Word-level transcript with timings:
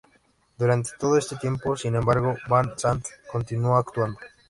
Durante 0.57 0.89
todo 0.99 1.15
este 1.15 1.35
tiempo, 1.35 1.77
sin 1.77 1.93
embargo, 1.93 2.35
Van 2.49 2.73
Zandt 2.75 3.05
continuó 3.31 3.75
actuando. 3.77 4.17